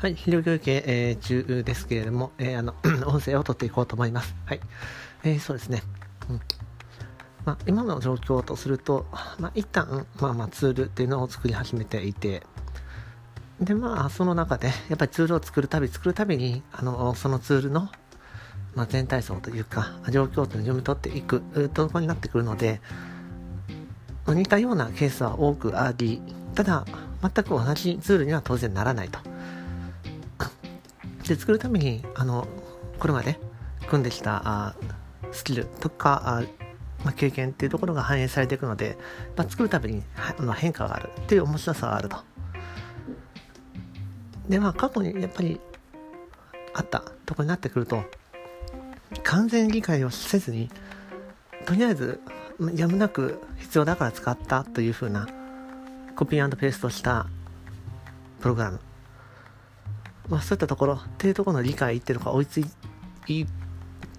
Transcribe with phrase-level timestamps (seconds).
[0.00, 2.74] はい、医療教育、えー、中ですけれども、えー、あの、
[3.06, 4.34] 音声を取っていこうと思います。
[4.46, 4.60] はい。
[5.24, 5.82] えー、そうですね。
[6.30, 6.40] うん。
[7.44, 9.04] まあ、今の状況とすると、
[9.38, 12.42] まあ、一旦、まあまあ、ツールっていうのを作り始めていて、
[13.60, 17.90] で、まあ、その中で、やっぱりツールを作るたび、作るたびに、あの、そのツールの、
[18.74, 21.42] まあ、全体像というか、状況というのを読み取っていく
[21.74, 22.80] ところになってくるので、
[24.26, 26.22] 似たようなケースは多くあり、
[26.54, 26.86] ただ、
[27.20, 29.29] 全く同じツールには当然ならないと。
[31.30, 32.48] で作るためにあの
[32.98, 33.38] これまで
[33.88, 34.74] 組んできたあ
[35.30, 36.42] スキルとかあ、
[37.04, 38.98] まあ、経験っていうところが反映されていくので、
[39.36, 42.16] まあ、作るたびにあの変化があるっていう面白さがあると。
[44.48, 45.60] でまあ過去にやっぱり
[46.74, 48.02] あったところになってくると
[49.22, 50.68] 完全理解をせずに
[51.64, 52.20] とりあえず
[52.74, 55.28] やむなく必要だから使ったというふうな
[56.16, 57.28] コピーペーストした
[58.40, 58.80] プログラム
[60.30, 62.66] まあ、そういったところっていうところの理解っていうのが追いつい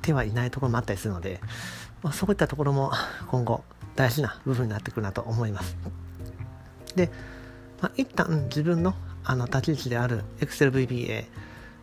[0.02, 1.40] てはいないところもあったりするので、
[2.04, 2.92] まあ、そういったところも
[3.28, 3.64] 今後
[3.96, 5.78] 大事な部分になってくるなと思います。
[6.96, 7.10] で、
[7.82, 11.26] まあ、一旦自分のあの立ち位置である ExcelVBA、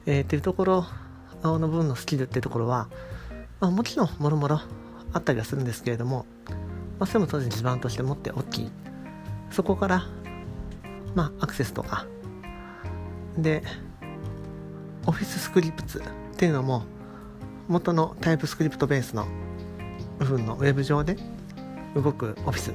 [0.07, 0.85] えー、っていうところ
[1.43, 2.89] の部分のスキルっていうところは、
[3.61, 4.61] まあ、もちろんもろもろ
[5.13, 6.27] あったりはするんですけれども、
[6.99, 8.71] まあ、それも当然地盤として持っておきい
[9.53, 10.07] そこから、
[11.15, 12.07] まあ、アクセスとか
[13.37, 13.63] で
[15.09, 16.03] オフィススクリプツっ
[16.37, 16.83] ていうのも
[17.67, 19.27] 元のタイプスクリプトベースの
[20.19, 21.17] 部分のウェブ上で
[21.95, 22.75] 動くオフィス。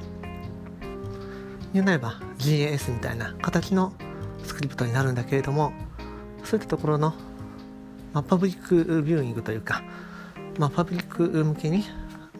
[1.72, 3.92] 言うなれば GAS みたいな形の
[4.42, 5.72] スクリプトになるんだけれども
[6.42, 7.14] そういったところの、
[8.12, 9.84] まあ、パブリックビューイングというか、
[10.58, 11.84] まあ、パブリック向けに、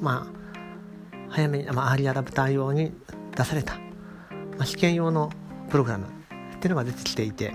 [0.01, 2.93] まあ、早めに、まあ、アーリーアダプター用に
[3.37, 3.77] 出された、
[4.57, 5.31] まあ、試験用の
[5.71, 7.53] プログラムっていうのが出てきていて、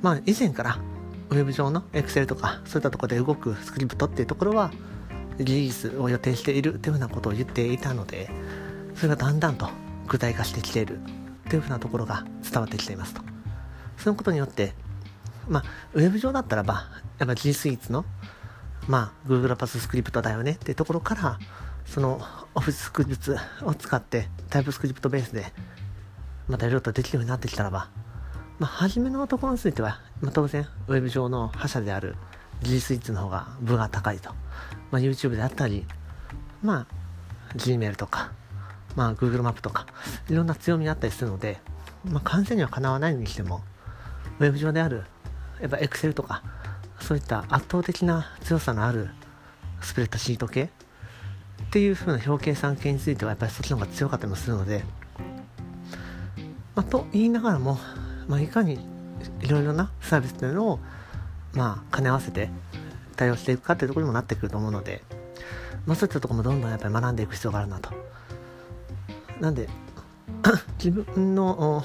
[0.00, 0.78] まあ、以前から
[1.30, 4.72] ウェブ上の Excel とかそういったところで動くスクリプトっていうところは
[5.38, 8.30] リリースを予定しているというふうなことを言っていたので
[8.94, 9.68] それがだんだんと
[10.08, 10.98] 具体化してきている
[11.48, 13.22] というふうなところが伝わってきていますと。
[13.96, 14.74] そのことによって
[15.48, 16.84] まあウェブ上だったらば
[17.18, 18.04] やっぱ G Suite の
[18.88, 21.38] まあ Google パススクリプトだよねっていうところから
[21.86, 22.20] その
[22.54, 25.52] Office スクリプトを使ってタイプスクリプトベースで
[26.48, 27.88] またいろいろとできるようになってきたらば
[28.60, 32.14] まあ、初めのところについては、まあ、当然、ウェブ上の覇者である
[32.60, 34.30] G Suite の方が分が高いと。
[34.90, 35.86] まあ、YouTube であったり、
[36.62, 38.32] まあ、Gmail とか、
[38.96, 39.86] まあ、Google マップとか、
[40.28, 41.58] いろんな強みがあったりするので、
[42.04, 43.62] まあ、完全にはかなわないにしても、
[44.40, 45.04] ウェブ上である、
[45.62, 46.42] やっぱ Excel とか、
[47.00, 49.08] そういった圧倒的な強さのある
[49.80, 50.68] スプレッドシート系っ
[51.70, 54.84] ていう風な表計算系についてはやっぱりそっちの方が強かったりもするので、
[56.74, 57.78] まあ、と言いながらも
[58.30, 58.78] まあ、いかに
[59.40, 60.78] いろいろなサービスというのを、
[61.52, 62.48] まあ、兼ね合わせて
[63.16, 65.02] 対応していくかというところにもなってくると思うので、
[65.84, 67.90] まあ、そういったところもどんどんやっぱり学んでいく必要があるなと。
[69.40, 69.68] なんで
[70.78, 71.84] 自分の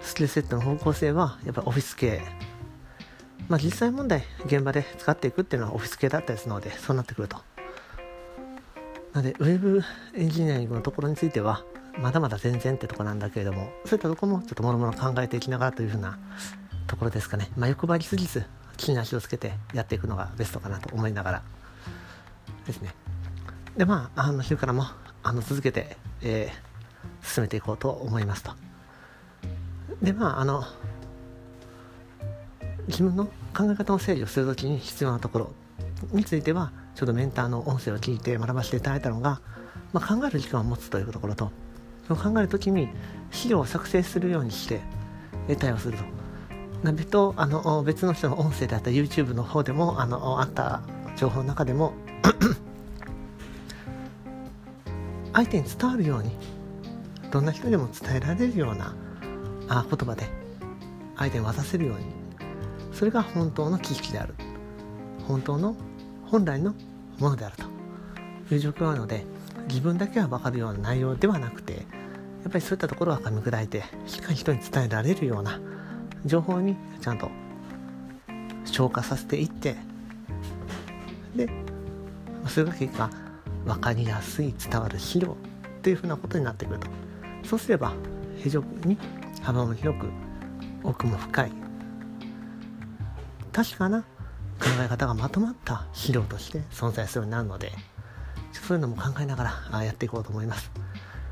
[0.00, 2.22] スキルセットの方向性はやっぱオフィス系
[3.48, 7.38] まあ実際問題現場で使っていくっていうのはオフィス系だったりするのでそうなってくると
[9.12, 9.82] なのでウェブ
[10.14, 11.64] エンジニアリングのところについては
[12.00, 16.18] まだまだ全然ってとこなんだけれどもそういったとこもちょっともろもろ考えていきながらというふうな
[16.86, 18.44] ところですかね、まあ、欲張りすぎず
[18.76, 21.42] 気に足をつけてやっていくのがベストかなと思いながら。
[22.66, 22.94] ですね。
[23.76, 24.84] でまああの週からも
[25.22, 28.52] あの続けて、えー、進めていこうと思いますと。
[30.02, 30.64] でまああの
[32.88, 35.52] 自分の考え方の整理をするときに必要なところ
[36.12, 39.40] についてはちょっとメンターの音声を聞いて学ばせていただいたのが、
[39.92, 41.50] まあ、考える時間を持つというところと
[42.08, 42.88] そ考えるときに
[43.30, 44.80] 資料を作成するようにして
[45.58, 46.04] 対応すると。
[46.92, 50.82] 別とあの別の人の音声であった YouTube の方でもあのあった
[51.16, 51.94] 情報の中でも
[55.32, 56.30] 相手に伝わるように
[57.30, 58.94] どんな人でも伝えられるような
[59.68, 60.28] あ言葉で
[61.16, 62.04] 相手に渡せるように
[62.92, 64.34] それが本当の知識である
[65.26, 65.74] 本当の
[66.26, 66.74] 本来の
[67.18, 69.24] ものであるという状況なので
[69.68, 71.78] 自分だけが分かるような内容ではなくてや
[72.48, 75.60] っぱりそういったところは噛み砕いてしっかり人に伝えられるような
[76.24, 77.30] 情報にちゃんと
[78.64, 79.76] 消化させていって
[81.34, 81.48] で
[82.46, 83.10] それが結果
[83.64, 85.36] 分かりやすい伝わる資料
[85.78, 86.88] っていうふうなことになってくると。
[87.46, 87.92] そうすれば
[88.36, 88.98] 非常に
[89.42, 90.08] 幅も広く
[90.82, 91.52] 奥も深い
[93.52, 94.06] 確かな考
[94.84, 97.72] え方がまとまった資料として存在するようになるので
[98.56, 100.70] そういうのも考えながらやっていこうと思います。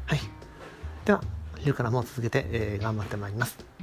[0.07, 0.21] はい。
[1.05, 1.23] では、
[1.59, 3.74] 昼からも続けて、えー、頑張ってまいります。